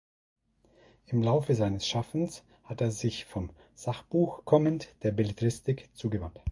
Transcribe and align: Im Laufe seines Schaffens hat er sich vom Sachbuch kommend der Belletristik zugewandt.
Im 1.05 1.21
Laufe 1.21 1.53
seines 1.53 1.85
Schaffens 1.85 2.43
hat 2.63 2.81
er 2.81 2.89
sich 2.89 3.25
vom 3.25 3.51
Sachbuch 3.75 4.43
kommend 4.45 4.95
der 5.03 5.11
Belletristik 5.11 5.91
zugewandt. 5.95 6.39